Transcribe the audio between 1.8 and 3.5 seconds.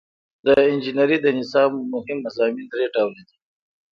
مهم مضامین درې ډوله دي.